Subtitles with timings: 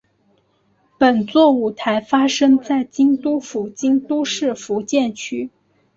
[0.97, 5.51] 本作舞台发生在京都府京都市伏见区。